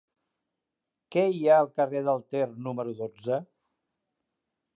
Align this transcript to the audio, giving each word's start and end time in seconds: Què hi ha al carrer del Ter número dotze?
Què 1.15 1.25
hi 1.35 1.43
ha 1.51 1.59
al 1.65 1.69
carrer 1.81 2.01
del 2.09 2.25
Ter 2.33 2.45
número 2.69 2.97
dotze? 3.03 3.39